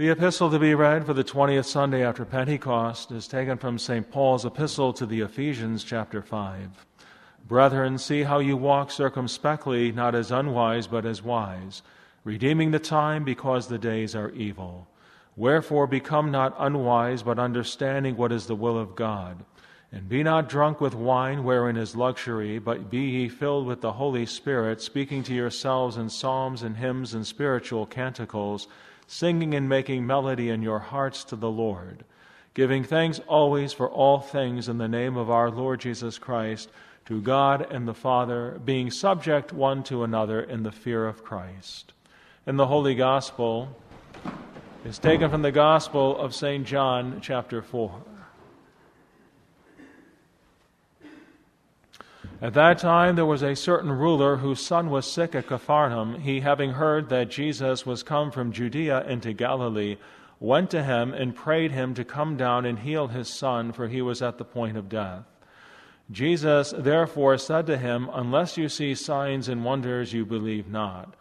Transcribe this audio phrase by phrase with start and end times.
[0.00, 4.10] The epistle to be read for the 20th Sunday after Pentecost is taken from St.
[4.10, 6.86] Paul's epistle to the Ephesians, chapter 5.
[7.46, 11.82] Brethren, see how you walk circumspectly, not as unwise, but as wise,
[12.24, 14.88] redeeming the time because the days are evil.
[15.36, 19.44] Wherefore, become not unwise, but understanding what is the will of God.
[19.92, 23.92] And be not drunk with wine wherein is luxury, but be ye filled with the
[23.92, 28.66] Holy Spirit, speaking to yourselves in psalms and hymns and spiritual canticles
[29.10, 32.04] singing and making melody in your hearts to the Lord,
[32.54, 36.70] giving thanks always for all things in the name of our Lord Jesus Christ,
[37.06, 41.92] to God and the Father, being subject one to another in the fear of Christ.
[42.46, 43.76] And the Holy Gospel
[44.84, 46.64] is taken from the Gospel of St.
[46.64, 48.09] John, chapter 4.
[52.42, 56.20] At that time, there was a certain ruler whose son was sick at Capharnaum.
[56.20, 59.98] He, having heard that Jesus was come from Judea into Galilee,
[60.38, 64.00] went to him and prayed him to come down and heal his son, for he
[64.00, 65.24] was at the point of death.
[66.10, 71.14] Jesus therefore said to him, Unless you see signs and wonders, you believe not.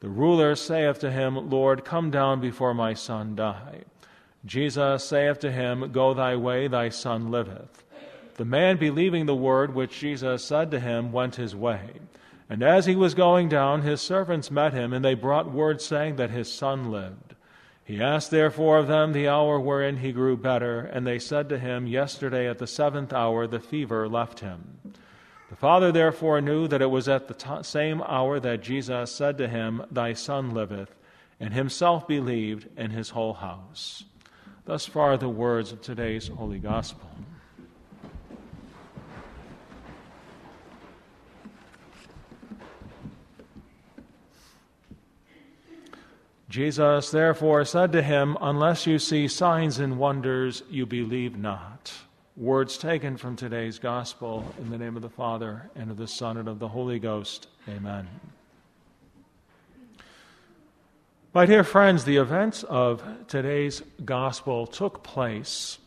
[0.00, 3.84] The ruler saith to him, Lord, come down before my son die.
[4.44, 7.83] Jesus saith to him, Go thy way, thy son liveth.
[8.34, 12.00] The man, believing the word which Jesus said to him, went his way.
[12.50, 16.16] And as he was going down, his servants met him, and they brought word saying
[16.16, 17.34] that his son lived.
[17.84, 21.58] He asked therefore of them the hour wherein he grew better, and they said to
[21.58, 24.78] him, Yesterday at the seventh hour the fever left him.
[25.50, 29.38] The father therefore knew that it was at the t- same hour that Jesus said
[29.38, 30.94] to him, Thy son liveth,
[31.38, 34.04] and himself believed, and his whole house.
[34.64, 37.10] Thus far the words of today's Holy Gospel.
[46.54, 51.92] Jesus therefore said to him, Unless you see signs and wonders, you believe not.
[52.36, 56.36] Words taken from today's gospel in the name of the Father, and of the Son,
[56.36, 57.48] and of the Holy Ghost.
[57.68, 58.06] Amen.
[61.32, 65.78] My dear friends, the events of today's gospel took place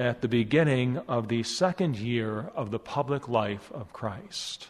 [0.00, 4.66] at the beginning of the second year of the public life of Christ.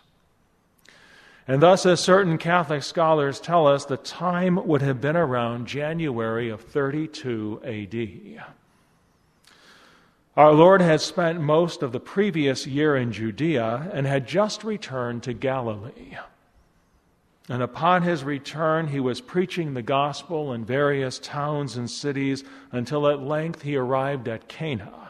[1.49, 6.51] And thus, as certain Catholic scholars tell us, the time would have been around January
[6.51, 8.45] of 32 AD.
[10.37, 15.23] Our Lord had spent most of the previous year in Judea and had just returned
[15.23, 16.19] to Galilee.
[17.49, 23.09] And upon his return, he was preaching the gospel in various towns and cities until
[23.09, 25.08] at length he arrived at Cana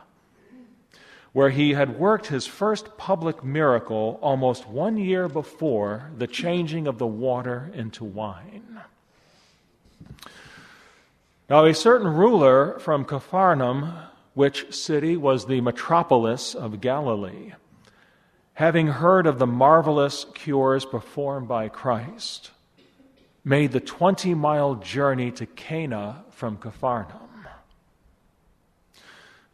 [1.32, 6.98] where he had worked his first public miracle almost one year before the changing of
[6.98, 8.80] the water into wine.
[11.50, 13.92] Now, a certain ruler from Capharnaum,
[14.34, 17.52] which city was the metropolis of Galilee,
[18.54, 22.50] having heard of the marvelous cures performed by Christ,
[23.44, 27.27] made the 20 mile journey to Cana from Capharnaum.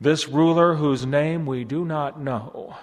[0.04, 2.76] This ruler, whose name we do not know,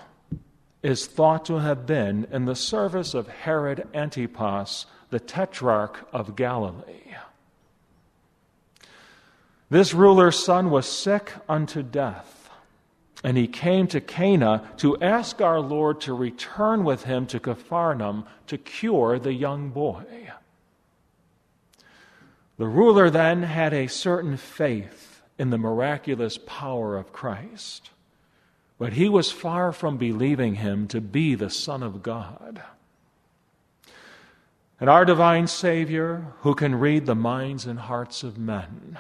[0.82, 7.14] is thought to have been in the service of Herod Antipas, the tetrarch of Galilee.
[9.70, 12.50] This ruler's son was sick unto death,
[13.24, 18.26] and he came to Cana to ask our Lord to return with him to Capharnaum
[18.48, 20.32] to cure the young boy.
[22.58, 27.90] The ruler then had a certain faith in the miraculous power of Christ.
[28.78, 32.62] But he was far from believing him to be the Son of God.
[34.80, 38.98] And our divine Savior, who can read the minds and hearts of men,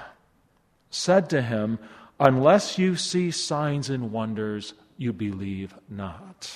[0.91, 1.79] said to him,
[2.19, 6.51] Unless you see signs and wonders, you believe not.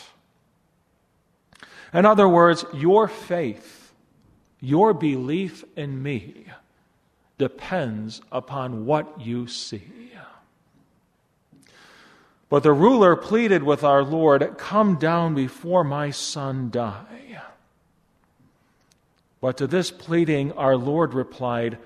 [1.91, 3.91] In other words, your faith,
[4.59, 6.45] your belief in me,
[7.37, 9.83] depends upon what you see.
[12.49, 17.41] But the ruler pleaded with our Lord, Come down before my son die.
[19.41, 21.77] But to this pleading, our Lord replied,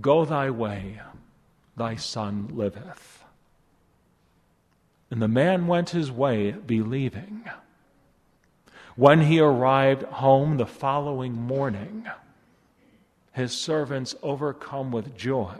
[0.00, 1.00] Go thy way,
[1.76, 3.24] thy son liveth.
[5.10, 7.44] And the man went his way, believing.
[8.96, 12.06] When he arrived home the following morning,
[13.32, 15.58] his servants, overcome with joy,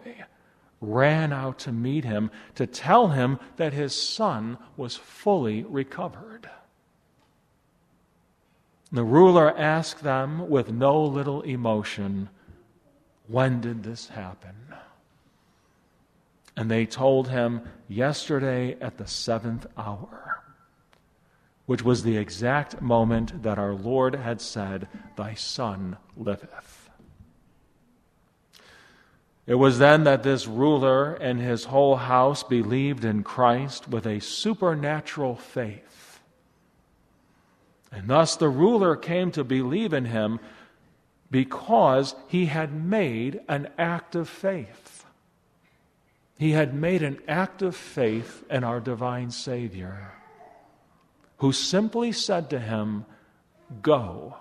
[0.81, 6.50] ran out to meet him to tell him that his son was fully recovered.
[8.93, 12.28] The ruler asked them with no little emotion,
[13.28, 14.56] When did this happen?
[16.56, 20.43] And they told him, Yesterday at the seventh hour,
[21.66, 26.79] which was the exact moment that our Lord had said, Thy Son liveth.
[29.50, 34.20] It was then that this ruler and his whole house believed in Christ with a
[34.20, 36.20] supernatural faith.
[37.91, 40.38] And thus the ruler came to believe in him
[41.32, 45.05] because he had made an act of faith.
[46.38, 50.12] He had made an act of faith in our divine Savior,
[51.38, 53.05] who simply said to him,
[53.82, 54.37] Go,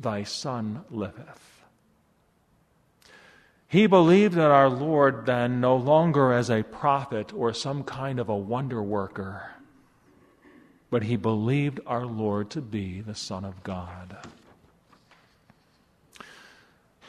[0.00, 1.55] thy son liveth.
[3.68, 8.28] He believed in our Lord then no longer as a prophet or some kind of
[8.28, 9.50] a wonder worker,
[10.88, 14.16] but he believed our Lord to be the Son of God.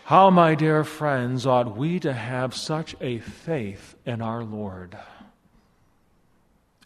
[0.05, 4.97] How, my dear friends, ought we to have such a faith in our Lord?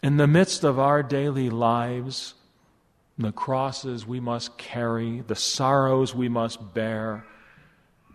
[0.02, 2.34] In the midst of our daily lives,
[3.16, 7.24] the crosses we must carry, the sorrows we must bear,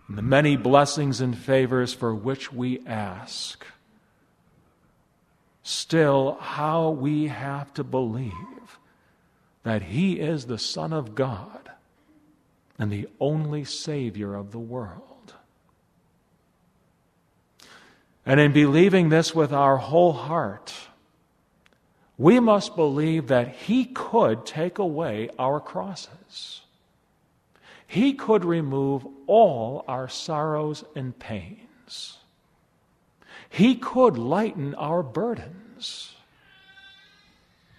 [0.08, 3.66] and the many blessings and favors for which we ask,
[5.62, 8.32] still, how we have to believe
[9.64, 11.70] that He is the Son of God
[12.78, 15.34] and the only Savior of the world.
[18.24, 20.72] And in believing this with our whole heart,
[22.16, 26.62] we must believe that He could take away our crosses.
[27.88, 32.18] He could remove all our sorrows and pains.
[33.48, 36.14] He could lighten our burdens.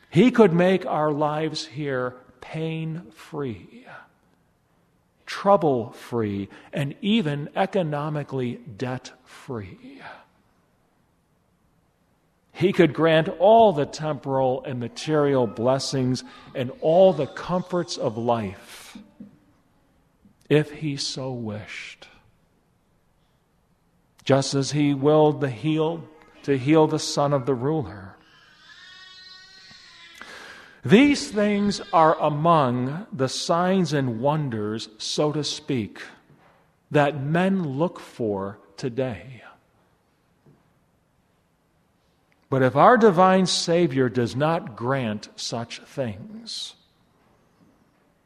[0.10, 3.86] He could make our lives here pain free
[5.30, 10.02] trouble free, and even economically debt free.
[12.52, 16.24] He could grant all the temporal and material blessings
[16.56, 18.69] and all the comforts of life
[20.50, 22.08] if he so wished.
[24.26, 26.04] Just as he willed the heal,
[26.44, 28.16] to heal the son of the ruler.
[30.84, 36.02] These things are among the signs and wonders, so to speak,
[36.92, 39.44] that men look for today.
[42.50, 46.76] But if our divine Savior does not grant such things,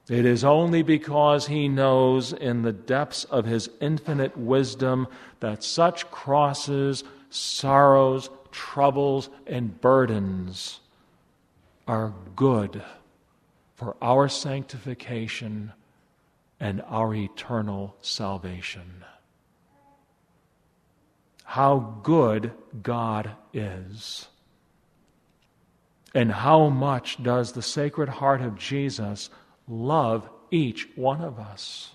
[0.10, 5.08] it is only because he knows in the depths of his infinite wisdom
[5.40, 10.82] that such crosses, sorrows, troubles, and burdens
[11.88, 12.84] are good
[13.76, 15.72] for our sanctification
[16.60, 19.04] and our eternal salvation.
[21.44, 22.52] How good
[22.82, 24.28] God is.
[26.16, 29.30] And how much does the Sacred Heart of Jesus
[29.68, 31.92] love each one of us?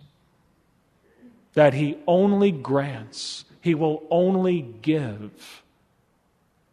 [1.54, 5.62] That He only grants, He will only give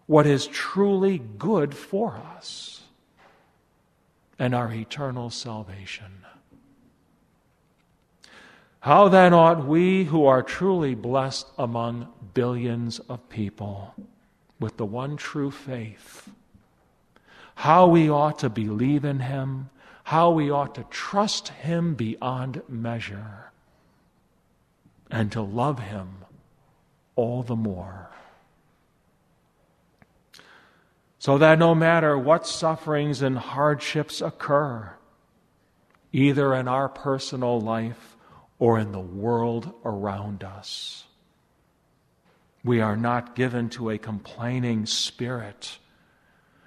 [0.08, 2.84] what is truly good for us
[4.38, 6.26] and our eternal salvation.
[8.82, 13.96] How then ought we who are truly blessed among billions of people
[14.60, 16.30] with the one true faith,
[17.56, 19.70] how we ought to believe in Him,
[20.06, 23.52] how we ought to trust Him beyond measure,
[25.12, 26.26] and to love Him
[27.16, 28.10] all the more
[31.26, 34.94] so that no matter what sufferings and hardships occur,
[36.14, 38.16] either in our personal life
[38.60, 41.06] or in the world around us,
[42.64, 45.80] we are not given to a complaining spirit.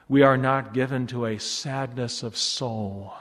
[0.09, 3.15] We are not given to a sadness of soul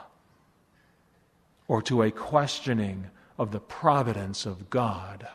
[1.68, 3.06] or to a questioning
[3.38, 5.28] of the providence of God.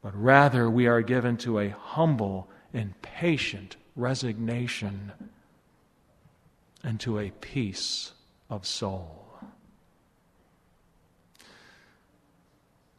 [0.00, 5.12] But rather, we are given to a humble and patient resignation,
[6.82, 8.12] and to a peace
[8.50, 9.38] of soul.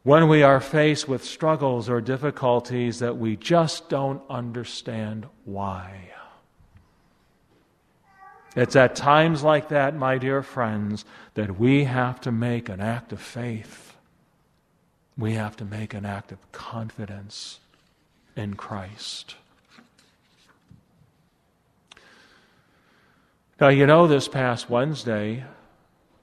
[0.02, 6.12] When we are faced with struggles or difficulties that we just don't understand why.
[8.56, 13.12] It's at times like that, my dear friends, that we have to make an act
[13.12, 13.94] of faith.
[15.18, 17.60] We have to make an act of confidence
[18.34, 19.34] in Christ.
[23.60, 25.44] Now, you know, this past Wednesday,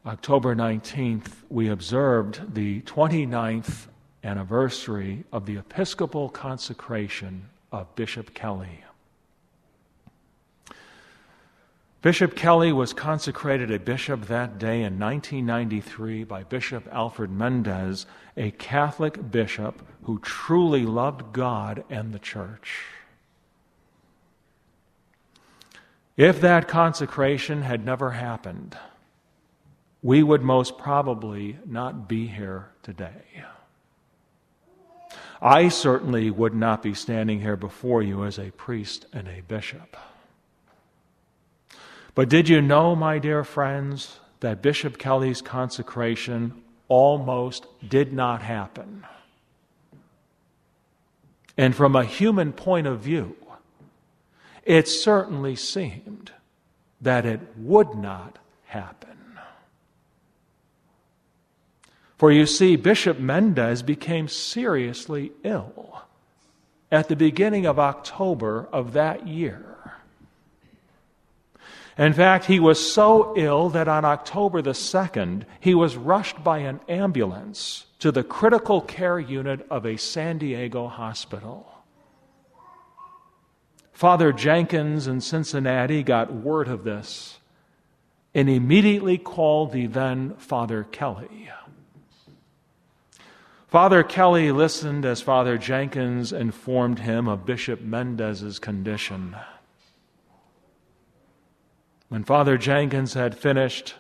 [0.04, 3.88] October 19th, we observed the 29th
[4.24, 8.84] anniversary of the Episcopal consecration of Bishop Kelly.
[12.04, 18.06] Bishop Kelly was consecrated a bishop that day in 1993 by Bishop Alfred Mendez,
[18.36, 22.84] a Catholic bishop who truly loved God and the church.
[26.18, 28.78] If that consecration had never happened,
[30.02, 33.46] we would most probably not be here today.
[35.42, 39.96] I certainly would not be standing here before you as a priest and a bishop.
[42.16, 49.06] But did you know, my dear friends, that Bishop Kelly's consecration almost did not happen?
[51.58, 53.36] And from a human point of view,
[54.64, 56.32] it certainly seemed
[57.02, 59.10] that it would not happen.
[62.18, 66.04] For you see, Bishop Mendez became seriously ill
[66.92, 69.74] at the beginning of October of that year.
[71.98, 76.60] In fact, he was so ill that on October the 2nd, he was rushed by
[76.60, 81.72] an ambulance to the critical care unit of a San Diego hospital.
[83.92, 87.38] Father Jenkins in Cincinnati got word of this
[88.34, 91.50] and immediately called the then Father Kelly.
[93.68, 99.36] Father Kelly listened as Father Jenkins informed him of Bishop Mendez's condition.
[102.14, 103.96] When Father Jenkins had finished,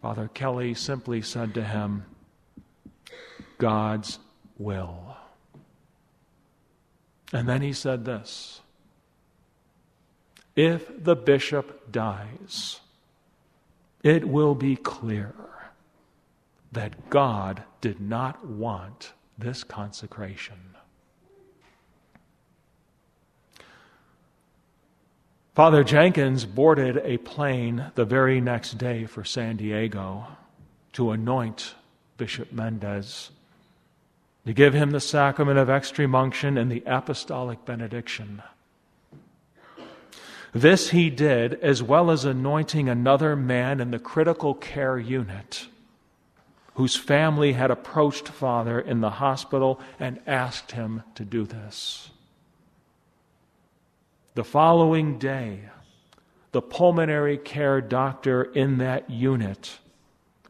[0.00, 2.04] Father Kelly simply said to him,
[3.58, 4.20] God's
[4.56, 5.16] will.
[7.32, 8.60] And then he said this
[10.54, 12.78] If the bishop dies,
[14.04, 15.34] it will be clear
[16.70, 20.76] that God did not want this consecration.
[25.56, 30.26] Father Jenkins boarded a plane the very next day for San Diego
[30.92, 31.74] to anoint
[32.18, 33.30] Bishop Mendez,
[34.44, 38.42] to give him the sacrament of extreme unction and the apostolic benediction.
[40.52, 45.68] This he did, as well as anointing another man in the critical care unit
[46.74, 52.10] whose family had approached Father in the hospital and asked him to do this.
[54.36, 55.60] The following day,
[56.52, 59.78] the pulmonary care doctor in that unit,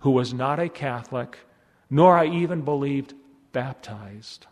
[0.00, 1.38] who was not a Catholic,
[1.88, 3.14] nor I even believed
[3.52, 4.48] baptized,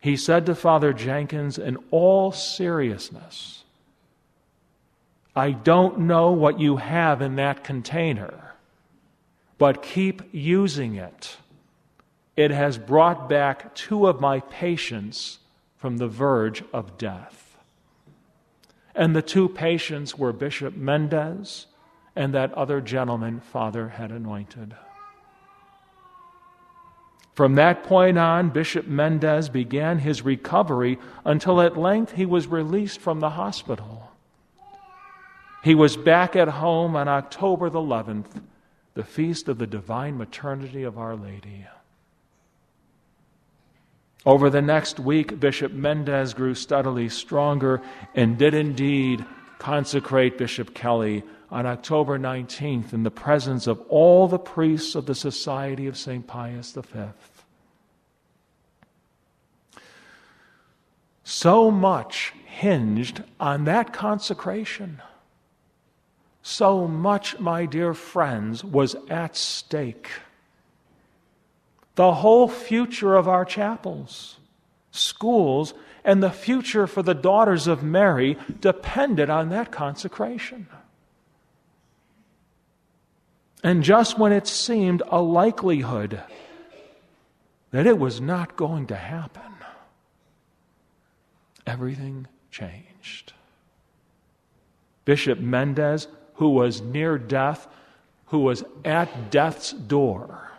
[0.00, 3.64] he said to Father Jenkins in all seriousness,
[5.36, 8.54] I don't know what you have in that container,
[9.58, 11.36] but keep using it.
[12.38, 15.40] It has brought back two of my patients
[15.76, 17.41] from the verge of death.
[18.94, 21.66] And the two patients were Bishop Mendez
[22.14, 24.74] and that other gentleman Father had anointed.
[27.34, 33.00] From that point on, Bishop Mendez began his recovery until at length he was released
[33.00, 34.10] from the hospital.
[35.64, 38.42] He was back at home on October the 11th,
[38.94, 41.66] the feast of the divine maternity of Our Lady.
[44.24, 47.82] Over the next week, Bishop Mendez grew steadily stronger
[48.14, 49.24] and did indeed
[49.58, 55.14] consecrate Bishop Kelly on October 19th in the presence of all the priests of the
[55.14, 56.26] Society of St.
[56.26, 57.00] Pius V.
[61.24, 65.02] So much hinged on that consecration.
[66.42, 70.10] So much, my dear friends, was at stake
[71.94, 74.38] the whole future of our chapels,
[74.90, 80.66] schools, and the future for the daughters of Mary depended on that consecration.
[83.62, 86.20] And just when it seemed a likelihood
[87.70, 89.42] that it was not going to happen,
[91.66, 93.32] everything changed.
[95.04, 97.68] Bishop Mendez, who was near death,
[98.26, 100.51] who was at death's door,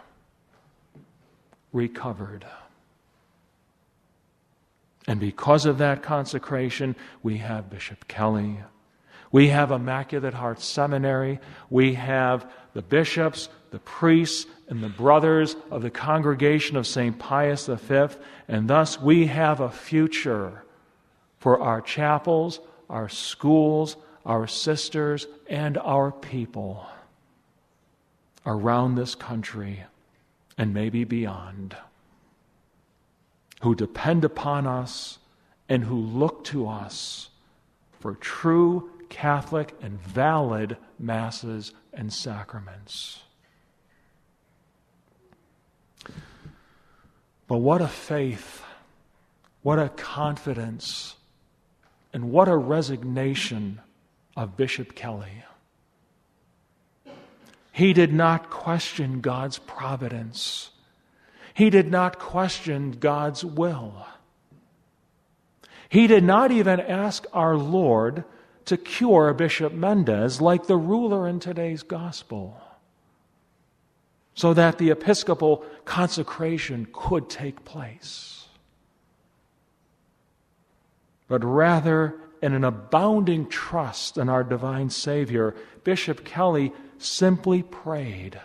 [1.73, 2.45] recovered.
[5.07, 8.59] And because of that consecration, we have Bishop Kelly.
[9.31, 11.39] We have Immaculate Heart Seminary.
[11.69, 17.17] We have the bishops, the priests, and the brothers of the congregation of St.
[17.19, 18.07] Pius V.
[18.47, 20.63] And thus we have a future
[21.39, 26.85] for our chapels, our schools, our sisters, and our people
[28.45, 29.83] around this country
[30.57, 31.75] and maybe beyond,
[33.61, 35.19] who depend upon us
[35.69, 37.29] and who look to us
[37.99, 43.19] for true Catholic and valid masses and sacraments.
[47.47, 48.63] But what a faith,
[49.61, 51.15] what a confidence,
[52.11, 53.81] and what a resignation
[54.35, 55.43] of Bishop Kelly.
[57.73, 60.69] He did not question God's providence.
[61.55, 64.05] He did not question God's will.
[65.89, 68.25] He did not even ask our Lord
[68.65, 72.61] to cure Bishop Mendez like the ruler in today's gospel,
[74.35, 78.45] so that the episcopal consecration could take place.
[81.27, 86.71] But rather, in an abounding trust in our divine Savior, Bishop Kelly
[87.03, 88.39] simply prayed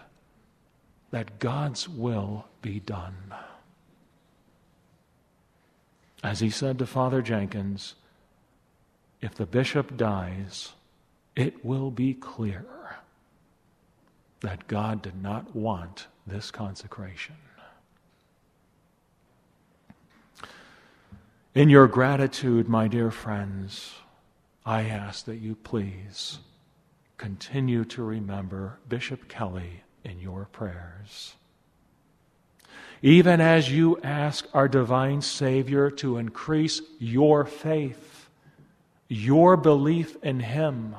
[1.10, 3.34] that God's will be done.
[6.22, 7.94] As he said to Father Jenkins,
[9.20, 10.72] if the bishop dies,
[11.36, 12.66] it will be clear
[14.40, 17.36] that God did not want this consecration.
[21.54, 23.94] In your gratitude, my dear friends,
[24.64, 26.38] I ask that you please
[27.18, 31.34] continue to remember Bishop Kelly in your prayers.
[33.02, 38.18] Even as you ask our divine Savior to increase your faith
[39.08, 40.94] your belief in Him,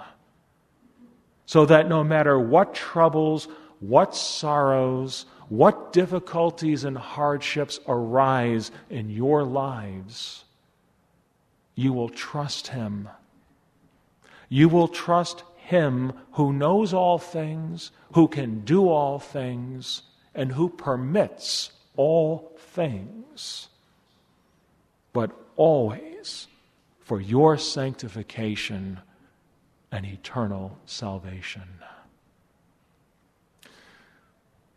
[1.45, 3.47] so that no matter what troubles,
[3.79, 10.43] what sorrows, what difficulties and hardships arise in your lives,
[11.75, 13.07] you will trust Him.
[14.49, 20.01] You will trust Him who knows all things, who can do all things,
[20.33, 23.67] and who permits all things.
[25.13, 26.47] But always
[27.01, 28.99] for your sanctification
[29.91, 31.69] and eternal salvation.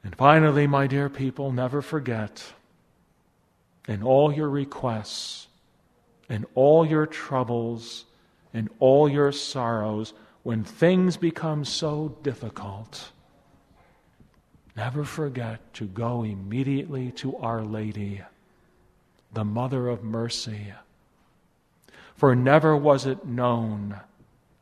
[0.05, 2.53] And finally, my dear people, never forget
[3.88, 5.49] in all your requests,
[6.29, 8.05] in all your troubles,
[8.53, 10.12] in all your sorrows,
[10.43, 13.11] when things become so difficult,
[14.77, 18.23] never forget to go immediately to Our Lady,
[19.33, 20.73] the Mother of Mercy
[22.23, 23.99] for never was it known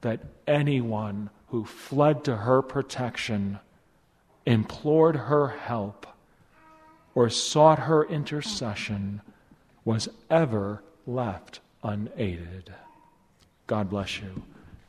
[0.00, 3.58] that anyone who fled to her protection,
[4.46, 6.06] implored her help,
[7.14, 9.20] or sought her intercession
[9.84, 12.72] was ever left unaided.
[13.66, 14.42] God bless you.